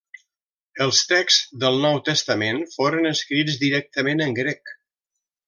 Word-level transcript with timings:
Els 0.85 1.01
texts 1.11 1.59
del 1.63 1.77
Nou 1.83 1.99
Testament 2.07 2.63
foren 2.77 3.11
escrits 3.11 3.61
directament 3.67 4.27
en 4.29 4.35
grec. 4.43 4.75